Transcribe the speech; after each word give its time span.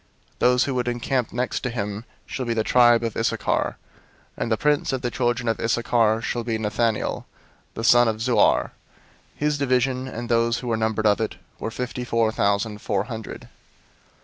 002:005 0.33 0.39
Those 0.39 0.63
who 0.63 0.79
encamp 0.79 1.31
next 1.31 1.59
to 1.59 1.69
him 1.69 2.05
shall 2.25 2.47
be 2.47 2.55
the 2.55 2.63
tribe 2.63 3.03
of 3.03 3.15
Issachar: 3.15 3.77
and 4.35 4.51
the 4.51 4.57
prince 4.57 4.91
of 4.91 5.03
the 5.03 5.11
children 5.11 5.47
of 5.47 5.59
Issachar 5.59 6.23
shall 6.23 6.43
be 6.43 6.57
Nethanel 6.57 7.25
the 7.75 7.83
son 7.83 8.07
of 8.07 8.15
Zuar. 8.15 8.69
002:006 8.71 8.71
His 9.35 9.57
division, 9.59 10.07
and 10.07 10.27
those 10.27 10.57
who 10.57 10.69
were 10.69 10.75
numbered 10.77 11.05
of 11.05 11.21
it, 11.21 11.35
were 11.59 11.69
fifty 11.69 12.03
four 12.03 12.31
thousand 12.31 12.81
four 12.81 13.03
hundred. 13.03 13.47